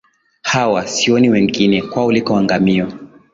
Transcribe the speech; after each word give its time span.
Hawa, 0.41 0.87
sioni 0.87 1.29
wengine, 1.29 1.81
kwao 1.81 2.11
liko 2.11 2.37
angamiyo 2.37 2.87